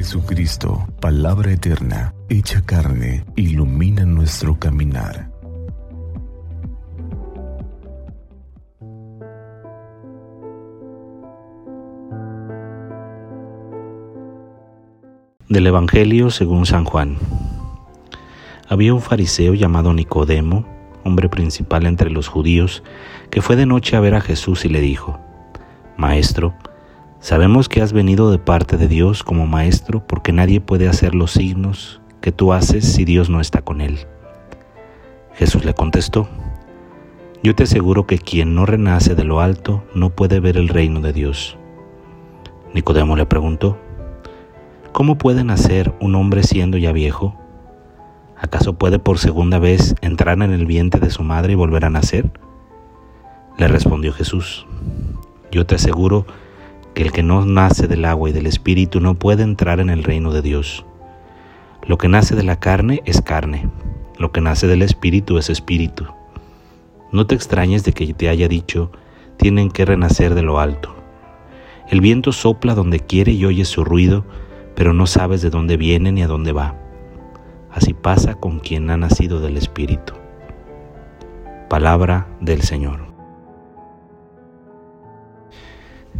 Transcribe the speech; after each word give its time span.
Jesucristo, 0.00 0.88
palabra 0.98 1.52
eterna, 1.52 2.14
hecha 2.30 2.62
carne, 2.62 3.22
ilumina 3.36 4.06
nuestro 4.06 4.58
caminar. 4.58 5.30
Del 15.50 15.66
Evangelio 15.66 16.30
según 16.30 16.64
San 16.64 16.86
Juan. 16.86 17.18
Había 18.70 18.94
un 18.94 19.02
fariseo 19.02 19.52
llamado 19.52 19.92
Nicodemo, 19.92 20.64
hombre 21.04 21.28
principal 21.28 21.84
entre 21.84 22.08
los 22.08 22.26
judíos, 22.26 22.82
que 23.28 23.42
fue 23.42 23.54
de 23.54 23.66
noche 23.66 23.96
a 23.96 24.00
ver 24.00 24.14
a 24.14 24.22
Jesús 24.22 24.64
y 24.64 24.70
le 24.70 24.80
dijo, 24.80 25.20
Maestro, 25.98 26.54
sabemos 27.20 27.68
que 27.68 27.82
has 27.82 27.92
venido 27.92 28.30
de 28.30 28.38
parte 28.38 28.76
de 28.76 28.88
Dios 28.88 29.22
como 29.22 29.46
maestro 29.46 30.06
porque 30.06 30.32
nadie 30.32 30.60
puede 30.60 30.88
hacer 30.88 31.14
los 31.14 31.32
signos 31.32 32.00
que 32.20 32.32
tú 32.32 32.52
haces 32.52 32.84
si 32.84 33.04
Dios 33.04 33.30
no 33.30 33.40
está 33.40 33.62
con 33.62 33.80
él. 33.80 34.06
Jesús 35.34 35.64
le 35.64 35.74
contestó, 35.74 36.28
Yo 37.42 37.54
te 37.54 37.62
aseguro 37.62 38.06
que 38.06 38.18
quien 38.18 38.54
no 38.54 38.66
renace 38.66 39.14
de 39.14 39.24
lo 39.24 39.40
alto 39.40 39.84
no 39.94 40.10
puede 40.10 40.40
ver 40.40 40.56
el 40.56 40.68
reino 40.68 41.00
de 41.00 41.12
Dios. 41.12 41.56
Nicodemo 42.74 43.16
le 43.16 43.26
preguntó, 43.26 43.78
¿Cómo 44.92 45.16
puede 45.16 45.44
nacer 45.44 45.94
un 46.00 46.14
hombre 46.14 46.42
siendo 46.42 46.76
ya 46.76 46.92
viejo? 46.92 47.36
¿Acaso 48.36 48.74
puede 48.74 48.98
por 48.98 49.18
segunda 49.18 49.58
vez 49.58 49.94
entrar 50.00 50.42
en 50.42 50.52
el 50.52 50.66
vientre 50.66 51.00
de 51.00 51.10
su 51.10 51.22
madre 51.22 51.52
y 51.52 51.56
volver 51.56 51.84
a 51.84 51.90
nacer? 51.90 52.30
Le 53.56 53.68
respondió 53.68 54.12
Jesús, 54.12 54.66
yo 55.52 55.66
te 55.66 55.74
aseguro 55.74 56.24
que 56.24 56.49
el 57.02 57.12
que 57.12 57.22
no 57.22 57.44
nace 57.46 57.88
del 57.88 58.04
agua 58.04 58.30
y 58.30 58.32
del 58.32 58.46
espíritu 58.46 59.00
no 59.00 59.14
puede 59.14 59.42
entrar 59.42 59.80
en 59.80 59.90
el 59.90 60.04
reino 60.04 60.32
de 60.32 60.42
Dios. 60.42 60.84
Lo 61.86 61.98
que 61.98 62.08
nace 62.08 62.36
de 62.36 62.42
la 62.42 62.60
carne 62.60 63.02
es 63.06 63.22
carne, 63.22 63.68
lo 64.18 64.32
que 64.32 64.40
nace 64.40 64.66
del 64.66 64.82
espíritu 64.82 65.38
es 65.38 65.50
espíritu. 65.50 66.06
No 67.12 67.26
te 67.26 67.34
extrañes 67.34 67.84
de 67.84 67.92
que 67.92 68.12
te 68.12 68.28
haya 68.28 68.48
dicho, 68.48 68.92
tienen 69.36 69.70
que 69.70 69.84
renacer 69.84 70.34
de 70.34 70.42
lo 70.42 70.60
alto. 70.60 70.94
El 71.88 72.00
viento 72.00 72.32
sopla 72.32 72.74
donde 72.74 73.00
quiere 73.00 73.32
y 73.32 73.44
oyes 73.44 73.68
su 73.68 73.84
ruido, 73.84 74.24
pero 74.76 74.92
no 74.92 75.06
sabes 75.06 75.42
de 75.42 75.50
dónde 75.50 75.76
viene 75.76 76.12
ni 76.12 76.22
a 76.22 76.28
dónde 76.28 76.52
va. 76.52 76.76
Así 77.72 77.94
pasa 77.94 78.34
con 78.34 78.60
quien 78.60 78.90
ha 78.90 78.96
nacido 78.96 79.40
del 79.40 79.56
Espíritu. 79.56 80.14
Palabra 81.68 82.28
del 82.40 82.62
Señor. 82.62 83.09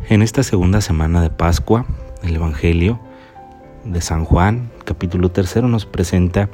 En 0.08 0.22
esta 0.22 0.42
segunda 0.42 0.80
semana 0.80 1.22
de 1.22 1.30
Pascua, 1.30 1.86
el 2.22 2.34
Evangelio 2.34 2.98
de 3.84 4.00
San 4.00 4.24
Juan, 4.24 4.70
capítulo 4.84 5.30
tercero, 5.30 5.68
nos 5.68 5.86
presenta 5.86 6.48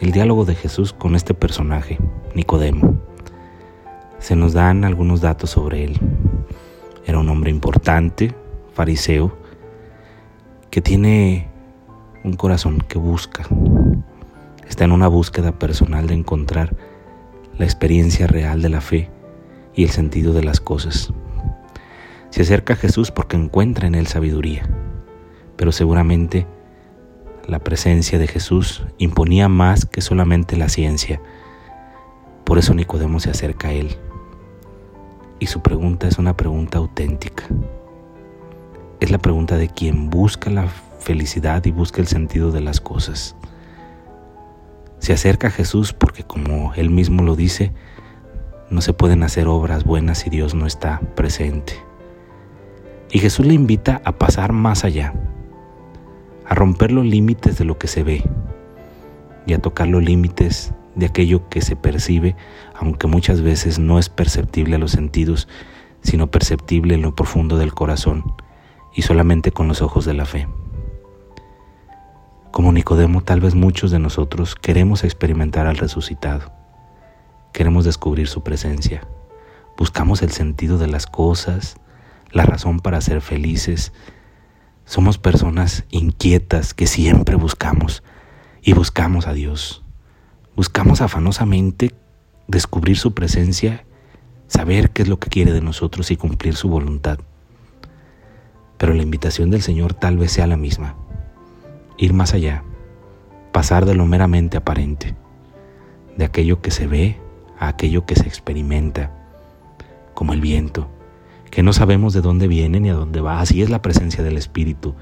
el 0.00 0.12
diálogo 0.12 0.44
de 0.44 0.54
Jesús 0.54 0.92
con 0.92 1.14
este 1.14 1.32
personaje, 1.32 1.98
Nicodemo. 2.34 2.98
Se 4.18 4.34
nos 4.34 4.54
dan 4.54 4.84
algunos 4.84 5.20
datos 5.20 5.50
sobre 5.50 5.84
él. 5.84 6.00
Era 7.06 7.18
un 7.18 7.28
hombre 7.28 7.50
importante, 7.50 8.34
fariseo, 8.72 9.36
que 10.70 10.80
tiene 10.80 11.48
un 12.24 12.34
corazón 12.34 12.78
que 12.78 12.98
busca, 12.98 13.46
está 14.68 14.84
en 14.84 14.92
una 14.92 15.06
búsqueda 15.06 15.52
personal 15.52 16.08
de 16.08 16.14
encontrar 16.14 16.74
la 17.56 17.64
experiencia 17.64 18.26
real 18.26 18.62
de 18.62 18.68
la 18.68 18.80
fe 18.80 19.10
y 19.74 19.84
el 19.84 19.90
sentido 19.90 20.32
de 20.32 20.42
las 20.42 20.60
cosas. 20.60 21.12
Se 22.36 22.42
acerca 22.42 22.74
a 22.74 22.76
Jesús 22.76 23.10
porque 23.10 23.34
encuentra 23.34 23.86
en 23.86 23.94
él 23.94 24.08
sabiduría, 24.08 24.68
pero 25.56 25.72
seguramente 25.72 26.46
la 27.48 27.60
presencia 27.60 28.18
de 28.18 28.26
Jesús 28.26 28.84
imponía 28.98 29.48
más 29.48 29.86
que 29.86 30.02
solamente 30.02 30.58
la 30.58 30.68
ciencia. 30.68 31.18
Por 32.44 32.58
eso 32.58 32.74
Nicodemo 32.74 33.20
se 33.20 33.30
acerca 33.30 33.68
a 33.68 33.72
él. 33.72 33.96
Y 35.38 35.46
su 35.46 35.62
pregunta 35.62 36.08
es 36.08 36.18
una 36.18 36.36
pregunta 36.36 36.76
auténtica 36.76 37.44
es 39.00 39.10
la 39.10 39.16
pregunta 39.16 39.56
de 39.56 39.70
quien 39.70 40.10
busca 40.10 40.50
la 40.50 40.68
felicidad 41.00 41.64
y 41.64 41.70
busca 41.70 42.02
el 42.02 42.06
sentido 42.06 42.52
de 42.52 42.60
las 42.60 42.82
cosas. 42.82 43.34
Se 44.98 45.14
acerca 45.14 45.46
a 45.46 45.50
Jesús 45.50 45.94
porque 45.94 46.22
como 46.22 46.74
él 46.74 46.90
mismo 46.90 47.22
lo 47.22 47.34
dice, 47.34 47.72
no 48.68 48.82
se 48.82 48.92
pueden 48.92 49.22
hacer 49.22 49.48
obras 49.48 49.84
buenas 49.84 50.18
si 50.18 50.28
Dios 50.28 50.54
no 50.54 50.66
está 50.66 51.00
presente. 51.14 51.86
Y 53.10 53.18
Jesús 53.18 53.46
le 53.46 53.54
invita 53.54 54.02
a 54.04 54.12
pasar 54.12 54.52
más 54.52 54.84
allá, 54.84 55.14
a 56.46 56.54
romper 56.54 56.92
los 56.92 57.04
límites 57.06 57.58
de 57.58 57.64
lo 57.64 57.78
que 57.78 57.86
se 57.86 58.02
ve 58.02 58.24
y 59.46 59.52
a 59.52 59.58
tocar 59.58 59.88
los 59.88 60.02
límites 60.02 60.72
de 60.96 61.06
aquello 61.06 61.48
que 61.48 61.60
se 61.60 61.76
percibe, 61.76 62.36
aunque 62.74 63.06
muchas 63.06 63.42
veces 63.42 63.78
no 63.78 63.98
es 63.98 64.08
perceptible 64.08 64.76
a 64.76 64.78
los 64.78 64.90
sentidos, 64.90 65.46
sino 66.02 66.30
perceptible 66.30 66.94
en 66.94 67.02
lo 67.02 67.14
profundo 67.14 67.56
del 67.58 67.74
corazón 67.74 68.34
y 68.94 69.02
solamente 69.02 69.52
con 69.52 69.68
los 69.68 69.82
ojos 69.82 70.04
de 70.04 70.14
la 70.14 70.24
fe. 70.24 70.48
Como 72.50 72.72
Nicodemo, 72.72 73.22
tal 73.22 73.40
vez 73.40 73.54
muchos 73.54 73.90
de 73.90 73.98
nosotros 73.98 74.54
queremos 74.54 75.04
experimentar 75.04 75.66
al 75.66 75.76
resucitado. 75.76 76.52
Queremos 77.52 77.84
descubrir 77.84 78.28
su 78.28 78.42
presencia. 78.42 79.06
Buscamos 79.76 80.22
el 80.22 80.30
sentido 80.30 80.78
de 80.78 80.86
las 80.86 81.06
cosas, 81.06 81.76
la 82.36 82.44
razón 82.44 82.80
para 82.80 83.00
ser 83.00 83.22
felices. 83.22 83.94
Somos 84.84 85.16
personas 85.16 85.84
inquietas 85.90 86.74
que 86.74 86.86
siempre 86.86 87.34
buscamos 87.34 88.02
y 88.62 88.74
buscamos 88.74 89.26
a 89.26 89.32
Dios. 89.32 89.82
Buscamos 90.54 91.00
afanosamente 91.00 91.94
descubrir 92.46 92.98
su 92.98 93.14
presencia, 93.14 93.86
saber 94.48 94.90
qué 94.90 95.02
es 95.02 95.08
lo 95.08 95.18
que 95.18 95.30
quiere 95.30 95.52
de 95.52 95.62
nosotros 95.62 96.10
y 96.10 96.16
cumplir 96.16 96.56
su 96.56 96.68
voluntad. 96.68 97.18
Pero 98.76 98.92
la 98.92 99.02
invitación 99.02 99.50
del 99.50 99.62
Señor 99.62 99.94
tal 99.94 100.18
vez 100.18 100.32
sea 100.32 100.46
la 100.46 100.58
misma. 100.58 100.94
Ir 101.96 102.12
más 102.12 102.34
allá, 102.34 102.64
pasar 103.50 103.86
de 103.86 103.94
lo 103.94 104.04
meramente 104.04 104.58
aparente, 104.58 105.14
de 106.18 106.26
aquello 106.26 106.60
que 106.60 106.70
se 106.70 106.86
ve 106.86 107.18
a 107.58 107.68
aquello 107.68 108.04
que 108.04 108.14
se 108.14 108.28
experimenta, 108.28 109.10
como 110.12 110.34
el 110.34 110.42
viento, 110.42 110.90
que 111.56 111.62
no 111.62 111.72
sabemos 111.72 112.12
de 112.12 112.20
dónde 112.20 112.48
viene 112.48 112.80
ni 112.80 112.90
a 112.90 112.94
dónde 112.94 113.22
va, 113.22 113.40
así 113.40 113.62
es 113.62 113.70
la 113.70 113.80
presencia 113.80 114.22
del 114.22 114.36
Espíritu, 114.36 114.94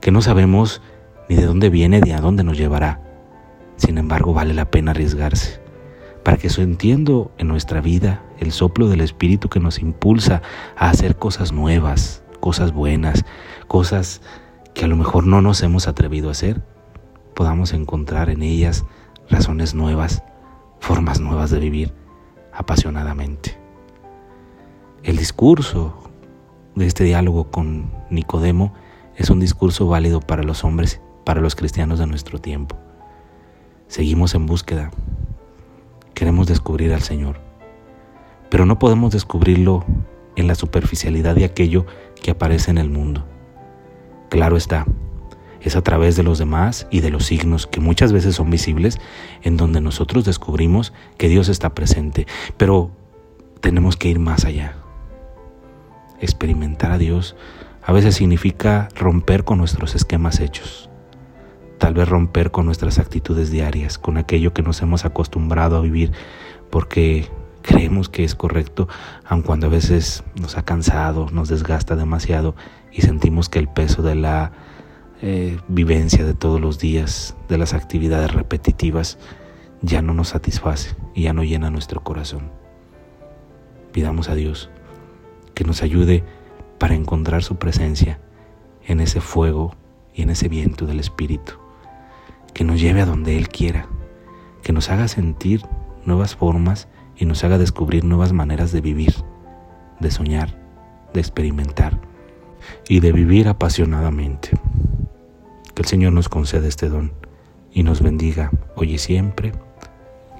que 0.00 0.12
no 0.12 0.22
sabemos 0.22 0.80
ni 1.28 1.34
de 1.34 1.44
dónde 1.44 1.70
viene 1.70 2.00
ni 2.00 2.12
a 2.12 2.20
dónde 2.20 2.44
nos 2.44 2.56
llevará. 2.56 3.00
Sin 3.74 3.98
embargo, 3.98 4.32
vale 4.32 4.54
la 4.54 4.70
pena 4.70 4.92
arriesgarse, 4.92 5.60
para 6.22 6.36
que 6.36 6.46
entiendo 6.56 7.32
en 7.36 7.48
nuestra 7.48 7.80
vida 7.80 8.22
el 8.38 8.52
soplo 8.52 8.88
del 8.88 9.00
Espíritu 9.00 9.48
que 9.48 9.58
nos 9.58 9.80
impulsa 9.80 10.40
a 10.76 10.88
hacer 10.88 11.16
cosas 11.16 11.50
nuevas, 11.50 12.22
cosas 12.38 12.70
buenas, 12.70 13.24
cosas 13.66 14.22
que 14.74 14.84
a 14.84 14.88
lo 14.88 14.96
mejor 14.96 15.26
no 15.26 15.42
nos 15.42 15.64
hemos 15.64 15.88
atrevido 15.88 16.28
a 16.28 16.30
hacer, 16.30 16.62
podamos 17.34 17.72
encontrar 17.72 18.30
en 18.30 18.44
ellas 18.44 18.84
razones 19.28 19.74
nuevas, 19.74 20.22
formas 20.78 21.18
nuevas 21.18 21.50
de 21.50 21.58
vivir 21.58 21.92
apasionadamente. 22.52 23.61
El 25.04 25.16
discurso 25.16 25.98
de 26.76 26.86
este 26.86 27.02
diálogo 27.02 27.50
con 27.50 27.90
Nicodemo 28.08 28.72
es 29.16 29.30
un 29.30 29.40
discurso 29.40 29.88
válido 29.88 30.20
para 30.20 30.44
los 30.44 30.62
hombres, 30.62 31.00
para 31.24 31.40
los 31.40 31.56
cristianos 31.56 31.98
de 31.98 32.06
nuestro 32.06 32.38
tiempo. 32.38 32.76
Seguimos 33.88 34.36
en 34.36 34.46
búsqueda, 34.46 34.92
queremos 36.14 36.46
descubrir 36.46 36.92
al 36.92 37.02
Señor, 37.02 37.40
pero 38.48 38.64
no 38.64 38.78
podemos 38.78 39.12
descubrirlo 39.12 39.84
en 40.36 40.46
la 40.46 40.54
superficialidad 40.54 41.34
de 41.34 41.46
aquello 41.46 41.84
que 42.22 42.30
aparece 42.30 42.70
en 42.70 42.78
el 42.78 42.88
mundo. 42.88 43.26
Claro 44.28 44.56
está, 44.56 44.86
es 45.60 45.74
a 45.74 45.82
través 45.82 46.14
de 46.14 46.22
los 46.22 46.38
demás 46.38 46.86
y 46.92 47.00
de 47.00 47.10
los 47.10 47.26
signos 47.26 47.66
que 47.66 47.80
muchas 47.80 48.12
veces 48.12 48.36
son 48.36 48.50
visibles 48.50 49.00
en 49.42 49.56
donde 49.56 49.80
nosotros 49.80 50.24
descubrimos 50.24 50.92
que 51.18 51.28
Dios 51.28 51.48
está 51.48 51.74
presente, 51.74 52.28
pero 52.56 52.92
tenemos 53.60 53.96
que 53.96 54.08
ir 54.08 54.20
más 54.20 54.44
allá. 54.44 54.76
Experimentar 56.22 56.92
a 56.92 56.98
Dios 56.98 57.34
a 57.82 57.92
veces 57.92 58.14
significa 58.14 58.88
romper 58.94 59.42
con 59.42 59.58
nuestros 59.58 59.96
esquemas 59.96 60.38
hechos, 60.38 60.88
tal 61.78 61.94
vez 61.94 62.08
romper 62.08 62.52
con 62.52 62.64
nuestras 62.64 63.00
actitudes 63.00 63.50
diarias, 63.50 63.98
con 63.98 64.16
aquello 64.16 64.52
que 64.52 64.62
nos 64.62 64.80
hemos 64.82 65.04
acostumbrado 65.04 65.76
a 65.76 65.80
vivir 65.80 66.12
porque 66.70 67.28
creemos 67.62 68.08
que 68.08 68.22
es 68.22 68.36
correcto, 68.36 68.88
aun 69.24 69.42
cuando 69.42 69.66
a 69.66 69.70
veces 69.70 70.22
nos 70.40 70.56
ha 70.56 70.64
cansado, 70.64 71.26
nos 71.32 71.48
desgasta 71.48 71.96
demasiado 71.96 72.54
y 72.92 73.02
sentimos 73.02 73.48
que 73.48 73.58
el 73.58 73.68
peso 73.68 74.02
de 74.02 74.14
la 74.14 74.52
eh, 75.22 75.58
vivencia 75.66 76.24
de 76.24 76.34
todos 76.34 76.60
los 76.60 76.78
días, 76.78 77.34
de 77.48 77.58
las 77.58 77.74
actividades 77.74 78.32
repetitivas, 78.32 79.18
ya 79.80 80.02
no 80.02 80.14
nos 80.14 80.28
satisface 80.28 80.94
y 81.16 81.22
ya 81.22 81.32
no 81.32 81.42
llena 81.42 81.68
nuestro 81.68 82.04
corazón. 82.04 82.52
Pidamos 83.90 84.28
a 84.28 84.36
Dios 84.36 84.70
que 85.54 85.64
nos 85.64 85.82
ayude 85.82 86.24
para 86.78 86.94
encontrar 86.94 87.42
su 87.42 87.56
presencia 87.56 88.18
en 88.86 89.00
ese 89.00 89.20
fuego 89.20 89.76
y 90.14 90.22
en 90.22 90.30
ese 90.30 90.48
viento 90.48 90.86
del 90.86 91.00
Espíritu, 91.00 91.52
que 92.54 92.64
nos 92.64 92.80
lleve 92.80 93.02
a 93.02 93.06
donde 93.06 93.36
Él 93.36 93.48
quiera, 93.48 93.86
que 94.62 94.72
nos 94.72 94.90
haga 94.90 95.08
sentir 95.08 95.62
nuevas 96.04 96.34
formas 96.36 96.88
y 97.16 97.24
nos 97.24 97.44
haga 97.44 97.58
descubrir 97.58 98.04
nuevas 98.04 98.32
maneras 98.32 98.72
de 98.72 98.80
vivir, 98.80 99.14
de 100.00 100.10
soñar, 100.10 100.58
de 101.14 101.20
experimentar 101.20 102.00
y 102.88 103.00
de 103.00 103.12
vivir 103.12 103.48
apasionadamente. 103.48 104.50
Que 105.74 105.82
el 105.82 105.88
Señor 105.88 106.12
nos 106.12 106.28
conceda 106.28 106.68
este 106.68 106.88
don 106.88 107.12
y 107.72 107.82
nos 107.82 108.02
bendiga 108.02 108.50
hoy 108.76 108.94
y 108.94 108.98
siempre, 108.98 109.52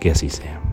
que 0.00 0.10
así 0.10 0.28
sea. 0.28 0.71